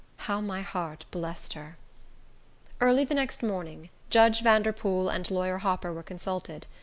How 0.17 0.41
my 0.41 0.63
heart 0.63 1.05
blessed 1.11 1.53
her! 1.53 1.77
Early 2.79 3.05
the 3.05 3.13
next 3.13 3.43
morning, 3.43 3.91
Judge 4.09 4.41
Vanderpool 4.41 5.09
and 5.09 5.29
Lawyer 5.29 5.59
Hopper 5.59 5.93
were 5.93 6.01
consulted. 6.01 6.65